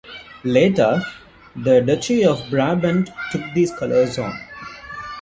Later 0.45 1.03
the 1.55 1.79
Duchy 1.81 2.25
of 2.25 2.41
Brabant 2.49 3.11
took 3.31 3.43
these 3.53 3.71
colors 3.73 4.17
on. 4.17 4.33